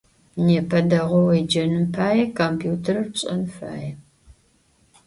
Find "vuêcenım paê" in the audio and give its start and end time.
1.27-2.23